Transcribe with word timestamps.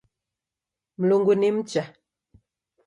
Mlungu 0.97 1.33
ni 1.35 1.51
mcha 1.51 1.83